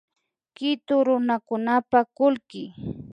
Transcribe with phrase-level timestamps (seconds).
[0.55, 2.63] Kitu runakunapa kullki